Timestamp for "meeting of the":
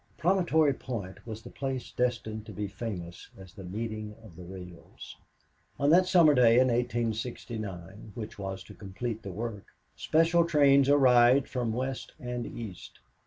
3.63-4.41